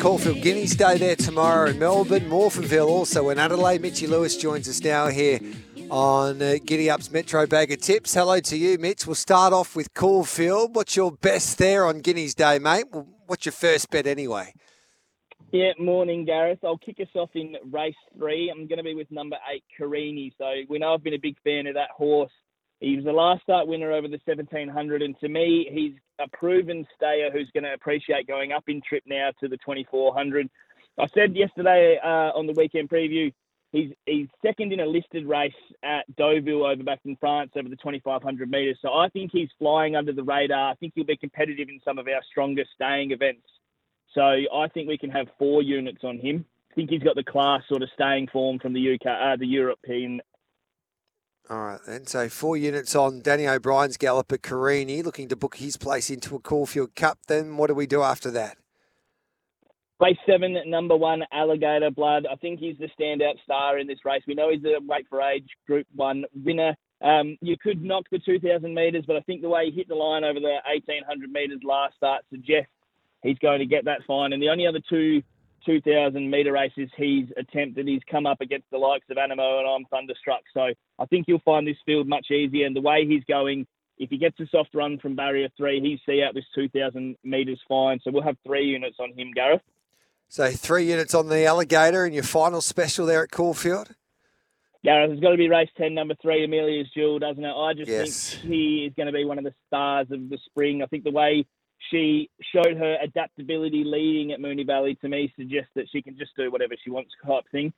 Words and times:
Caulfield 0.00 0.42
Guineas 0.42 0.76
Day 0.76 0.96
there 0.96 1.16
tomorrow 1.16 1.70
in 1.70 1.80
Melbourne. 1.80 2.30
Morphettville 2.30 2.86
also 2.86 3.30
in 3.30 3.38
Adelaide. 3.40 3.82
Mitchy 3.82 4.06
Lewis 4.06 4.36
joins 4.36 4.68
us 4.68 4.80
now 4.80 5.08
here 5.08 5.40
on 5.90 6.40
uh, 6.40 6.54
Giddy 6.64 6.88
Up's 6.88 7.10
Metro 7.10 7.48
Bag 7.48 7.72
of 7.72 7.80
Tips. 7.80 8.14
Hello 8.14 8.38
to 8.38 8.56
you, 8.56 8.78
Mitch. 8.78 9.08
We'll 9.08 9.16
start 9.16 9.52
off 9.52 9.74
with 9.74 9.92
Caulfield. 9.94 10.76
What's 10.76 10.94
your 10.94 11.10
best 11.10 11.58
there 11.58 11.84
on 11.84 11.98
Guineas 11.98 12.36
Day, 12.36 12.60
mate? 12.60 12.84
What's 13.26 13.44
your 13.44 13.52
first 13.52 13.90
bet 13.90 14.06
anyway? 14.06 14.54
Yeah, 15.50 15.72
morning, 15.80 16.24
Gareth. 16.24 16.60
I'll 16.62 16.78
kick 16.78 17.00
us 17.00 17.08
off 17.16 17.30
in 17.34 17.56
race 17.68 17.96
three. 18.16 18.52
I'm 18.52 18.68
going 18.68 18.78
to 18.78 18.84
be 18.84 18.94
with 18.94 19.10
number 19.10 19.36
eight, 19.52 19.64
Carini. 19.76 20.32
So 20.38 20.44
we 20.68 20.78
know 20.78 20.94
I've 20.94 21.02
been 21.02 21.14
a 21.14 21.18
big 21.18 21.38
fan 21.42 21.66
of 21.66 21.74
that 21.74 21.90
horse. 21.90 22.30
He 22.80 22.96
was 22.96 23.04
the 23.04 23.12
last 23.12 23.42
start 23.42 23.66
winner 23.66 23.90
over 23.90 24.06
the 24.06 24.20
1700, 24.24 25.02
and 25.02 25.18
to 25.20 25.28
me, 25.28 25.68
he's 25.70 25.94
a 26.20 26.28
proven 26.36 26.86
stayer 26.94 27.30
who's 27.30 27.50
going 27.52 27.64
to 27.64 27.72
appreciate 27.72 28.26
going 28.26 28.52
up 28.52 28.64
in 28.68 28.80
trip 28.80 29.02
now 29.06 29.30
to 29.40 29.48
the 29.48 29.56
2400. 29.56 30.48
I 30.98 31.06
said 31.08 31.36
yesterday 31.36 31.98
uh, 32.02 32.32
on 32.34 32.46
the 32.46 32.52
weekend 32.52 32.88
preview, 32.88 33.32
he's 33.72 33.92
he's 34.06 34.28
second 34.42 34.72
in 34.72 34.80
a 34.80 34.86
listed 34.86 35.26
race 35.26 35.52
at 35.82 36.04
Deauville 36.16 36.64
over 36.64 36.82
back 36.82 37.00
in 37.04 37.16
France 37.16 37.52
over 37.56 37.68
the 37.68 37.76
2500 37.76 38.50
metres. 38.50 38.78
So 38.80 38.92
I 38.92 39.08
think 39.08 39.30
he's 39.32 39.48
flying 39.58 39.96
under 39.96 40.12
the 40.12 40.24
radar. 40.24 40.70
I 40.70 40.74
think 40.74 40.92
he'll 40.94 41.04
be 41.04 41.16
competitive 41.16 41.68
in 41.68 41.80
some 41.84 41.98
of 41.98 42.06
our 42.06 42.22
strongest 42.30 42.70
staying 42.74 43.12
events. 43.12 43.46
So 44.14 44.22
I 44.22 44.68
think 44.72 44.88
we 44.88 44.98
can 44.98 45.10
have 45.10 45.28
four 45.38 45.62
units 45.62 46.02
on 46.02 46.18
him. 46.18 46.44
I 46.72 46.74
think 46.74 46.90
he's 46.90 47.02
got 47.02 47.16
the 47.16 47.24
class 47.24 47.62
sort 47.68 47.82
of 47.82 47.88
staying 47.94 48.28
form 48.28 48.58
from 48.58 48.72
the 48.72 48.94
UK, 48.94 49.06
uh, 49.06 49.36
the 49.36 49.46
European 49.46 50.20
all 51.50 51.64
right, 51.64 51.80
then. 51.86 52.06
So 52.06 52.28
four 52.28 52.56
units 52.56 52.94
on 52.94 53.20
Danny 53.20 53.46
O'Brien's 53.46 53.96
gallop 53.96 54.32
at 54.32 54.42
Carini, 54.42 55.02
looking 55.02 55.28
to 55.28 55.36
book 55.36 55.56
his 55.56 55.76
place 55.76 56.10
into 56.10 56.36
a 56.36 56.38
Caulfield 56.38 56.94
Cup. 56.94 57.18
Then 57.26 57.56
what 57.56 57.68
do 57.68 57.74
we 57.74 57.86
do 57.86 58.02
after 58.02 58.30
that? 58.32 58.58
Race 60.00 60.18
seven, 60.26 60.56
number 60.66 60.96
one, 60.96 61.22
Alligator 61.32 61.90
Blood. 61.90 62.26
I 62.30 62.36
think 62.36 62.60
he's 62.60 62.76
the 62.78 62.88
standout 62.98 63.42
star 63.42 63.78
in 63.78 63.86
this 63.88 64.04
race. 64.04 64.22
We 64.28 64.34
know 64.34 64.50
he's 64.50 64.62
a 64.64 64.80
weight 64.80 65.06
for 65.08 65.20
age 65.22 65.48
Group 65.66 65.86
One 65.94 66.24
winner. 66.44 66.76
Um, 67.00 67.36
you 67.40 67.56
could 67.60 67.82
knock 67.82 68.04
the 68.10 68.18
2,000 68.18 68.74
metres, 68.74 69.04
but 69.06 69.16
I 69.16 69.20
think 69.20 69.40
the 69.42 69.48
way 69.48 69.66
he 69.66 69.76
hit 69.76 69.88
the 69.88 69.94
line 69.94 70.24
over 70.24 70.40
the 70.40 70.58
1,800 70.66 71.30
metres 71.30 71.60
last 71.64 71.96
start 71.96 72.24
suggests 72.30 72.70
he's 73.22 73.38
going 73.38 73.60
to 73.60 73.66
get 73.66 73.84
that 73.86 74.00
fine. 74.06 74.32
And 74.32 74.42
the 74.42 74.50
only 74.50 74.66
other 74.66 74.80
two 74.88 75.22
2,000 75.68 76.30
metre 76.30 76.52
races 76.52 76.88
he's 76.96 77.26
attempted, 77.36 77.86
he's 77.86 78.00
come 78.10 78.24
up 78.24 78.40
against 78.40 78.64
the 78.70 78.78
likes 78.78 79.04
of 79.10 79.18
Anamoe 79.18 79.58
and 79.58 79.68
I'm 79.68 79.84
Thunderstruck. 79.90 80.40
So 80.54 80.68
I 80.98 81.06
think 81.06 81.26
you'll 81.28 81.42
find 81.44 81.66
this 81.66 81.76
field 81.84 82.08
much 82.08 82.30
easier. 82.30 82.66
And 82.66 82.74
the 82.74 82.80
way 82.80 83.06
he's 83.06 83.22
going, 83.24 83.66
if 83.98 84.08
he 84.08 84.16
gets 84.16 84.40
a 84.40 84.46
soft 84.46 84.74
run 84.74 84.98
from 84.98 85.14
barrier 85.14 85.48
three, 85.58 85.80
he's 85.80 86.00
see 86.06 86.22
out 86.22 86.34
this 86.34 86.46
2,000 86.54 87.16
metres 87.22 87.60
fine. 87.68 88.00
So 88.02 88.10
we'll 88.10 88.22
have 88.22 88.38
three 88.46 88.64
units 88.64 88.96
on 88.98 89.12
him, 89.12 89.32
Gareth. 89.34 89.60
So 90.28 90.50
three 90.50 90.88
units 90.88 91.14
on 91.14 91.28
the 91.28 91.44
alligator 91.44 92.06
in 92.06 92.14
your 92.14 92.22
final 92.22 92.62
special 92.62 93.04
there 93.04 93.22
at 93.22 93.30
Caulfield? 93.30 93.94
Gareth, 94.84 95.10
it's 95.10 95.20
got 95.20 95.32
to 95.32 95.36
be 95.36 95.50
race 95.50 95.68
10, 95.76 95.92
number 95.92 96.14
three, 96.22 96.44
Amelia's 96.44 96.88
Jewel, 96.94 97.18
doesn't 97.18 97.44
it? 97.44 97.52
I 97.52 97.74
just 97.74 97.90
yes. 97.90 98.34
think 98.34 98.52
he 98.52 98.86
is 98.86 98.94
going 98.96 99.08
to 99.08 99.12
be 99.12 99.26
one 99.26 99.36
of 99.36 99.44
the 99.44 99.54
stars 99.66 100.06
of 100.10 100.30
the 100.30 100.38
spring. 100.46 100.82
I 100.82 100.86
think 100.86 101.04
the 101.04 101.10
way 101.10 101.44
she 101.90 102.30
showed 102.52 102.76
her 102.76 102.96
adaptability 103.02 103.84
leading 103.84 104.32
at 104.32 104.40
Moonee 104.40 104.66
Valley 104.66 104.96
to 104.96 105.08
me 105.08 105.32
suggests 105.36 105.70
that 105.76 105.86
she 105.90 106.02
can 106.02 106.16
just 106.18 106.36
do 106.36 106.50
whatever 106.50 106.74
she 106.82 106.90
wants 106.90 107.10
type 107.24 107.44
thing. 107.50 107.72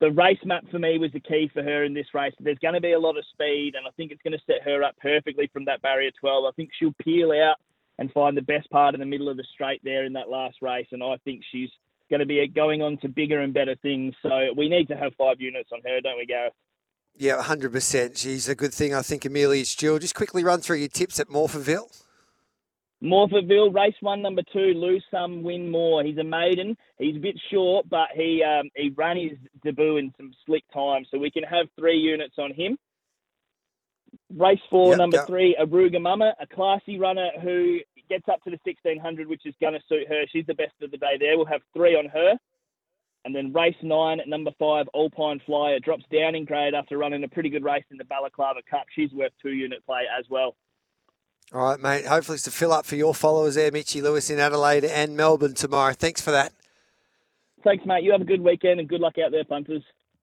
The 0.00 0.10
race 0.10 0.40
map 0.44 0.64
for 0.70 0.78
me 0.78 0.98
was 0.98 1.12
the 1.12 1.20
key 1.20 1.50
for 1.52 1.62
her 1.62 1.84
in 1.84 1.94
this 1.94 2.12
race. 2.12 2.34
There's 2.40 2.58
going 2.58 2.74
to 2.74 2.80
be 2.80 2.92
a 2.92 2.98
lot 2.98 3.16
of 3.16 3.24
speed, 3.32 3.74
and 3.76 3.86
I 3.86 3.90
think 3.96 4.10
it's 4.10 4.22
going 4.22 4.36
to 4.36 4.44
set 4.46 4.62
her 4.64 4.82
up 4.82 4.96
perfectly 5.00 5.48
from 5.52 5.64
that 5.66 5.80
barrier 5.82 6.10
12. 6.18 6.44
I 6.44 6.50
think 6.56 6.70
she'll 6.76 6.94
peel 7.00 7.30
out 7.30 7.56
and 7.98 8.10
find 8.10 8.36
the 8.36 8.42
best 8.42 8.68
part 8.70 8.94
in 8.94 9.00
the 9.00 9.06
middle 9.06 9.28
of 9.28 9.36
the 9.36 9.44
straight 9.54 9.80
there 9.84 10.04
in 10.04 10.14
that 10.14 10.28
last 10.28 10.56
race, 10.60 10.88
and 10.90 11.04
I 11.04 11.18
think 11.24 11.42
she's 11.52 11.70
going 12.10 12.20
to 12.20 12.26
be 12.26 12.46
going 12.48 12.82
on 12.82 12.98
to 12.98 13.08
bigger 13.08 13.40
and 13.40 13.54
better 13.54 13.76
things. 13.76 14.14
So 14.22 14.30
we 14.56 14.68
need 14.68 14.88
to 14.88 14.96
have 14.96 15.12
five 15.16 15.40
units 15.40 15.70
on 15.72 15.80
her, 15.86 16.00
don't 16.00 16.18
we, 16.18 16.26
Gareth? 16.26 16.52
Yeah, 17.16 17.40
100%. 17.40 18.16
She's 18.16 18.48
a 18.48 18.54
good 18.54 18.74
thing, 18.74 18.94
I 18.94 19.02
think, 19.02 19.24
Amelia's 19.24 19.74
Jewel. 19.74 19.98
Just 19.98 20.14
quickly 20.14 20.42
run 20.42 20.60
through 20.60 20.78
your 20.78 20.88
tips 20.88 21.20
at 21.20 21.28
Morphettville. 21.28 22.01
Morphettville, 23.02 23.74
race 23.74 23.96
one, 24.00 24.22
number 24.22 24.42
two, 24.52 24.74
lose 24.74 25.04
some, 25.10 25.42
win 25.42 25.68
more. 25.68 26.04
He's 26.04 26.18
a 26.18 26.24
maiden. 26.24 26.76
He's 26.98 27.16
a 27.16 27.20
bit 27.20 27.36
short, 27.50 27.88
but 27.88 28.08
he 28.14 28.44
um, 28.44 28.70
he 28.76 28.90
ran 28.90 29.16
his 29.16 29.32
debut 29.64 29.96
in 29.96 30.12
some 30.16 30.32
slick 30.46 30.62
time, 30.72 31.04
so 31.10 31.18
we 31.18 31.30
can 31.30 31.42
have 31.42 31.66
three 31.76 31.96
units 31.96 32.34
on 32.38 32.52
him. 32.52 32.78
Race 34.36 34.60
four, 34.70 34.90
yep, 34.90 34.98
number 34.98 35.16
yep. 35.16 35.26
three, 35.26 35.56
Aruga 35.60 36.00
Mama, 36.00 36.34
a 36.40 36.46
classy 36.46 36.98
runner 36.98 37.30
who 37.42 37.80
gets 38.08 38.28
up 38.28 38.42
to 38.44 38.50
the 38.50 38.58
1600, 38.64 39.26
which 39.26 39.46
is 39.46 39.54
going 39.60 39.72
to 39.72 39.80
suit 39.88 40.06
her. 40.08 40.24
She's 40.30 40.46
the 40.46 40.54
best 40.54 40.74
of 40.82 40.90
the 40.90 40.96
day 40.96 41.16
there. 41.18 41.36
We'll 41.36 41.46
have 41.46 41.62
three 41.74 41.96
on 41.96 42.06
her. 42.06 42.34
And 43.24 43.34
then 43.34 43.52
race 43.52 43.76
nine, 43.82 44.20
number 44.26 44.50
five, 44.58 44.86
Alpine 44.94 45.40
Flyer, 45.46 45.78
drops 45.78 46.04
down 46.12 46.34
in 46.34 46.44
grade 46.44 46.74
after 46.74 46.98
running 46.98 47.22
a 47.24 47.28
pretty 47.28 47.50
good 47.50 47.64
race 47.64 47.84
in 47.90 47.96
the 47.96 48.04
Balaklava 48.04 48.64
Cup. 48.68 48.84
She's 48.94 49.12
worth 49.12 49.32
two 49.40 49.52
unit 49.52 49.84
play 49.86 50.02
as 50.18 50.24
well. 50.28 50.56
All 51.54 51.64
right, 51.64 51.78
mate. 51.78 52.06
Hopefully 52.06 52.36
it's 52.36 52.44
to 52.44 52.50
fill 52.50 52.72
up 52.72 52.86
for 52.86 52.96
your 52.96 53.14
followers 53.14 53.56
there, 53.56 53.70
Mitchy 53.70 54.00
Lewis 54.00 54.30
in 54.30 54.38
Adelaide 54.38 54.86
and 54.86 55.14
Melbourne 55.14 55.52
tomorrow. 55.52 55.92
Thanks 55.92 56.22
for 56.22 56.30
that. 56.30 56.52
Thanks, 57.62 57.84
mate. 57.84 58.02
You 58.04 58.12
have 58.12 58.22
a 58.22 58.24
good 58.24 58.40
weekend 58.40 58.80
and 58.80 58.88
good 58.88 59.00
luck 59.02 59.16
out 59.22 59.32
there, 59.32 59.44
punters. 59.44 59.82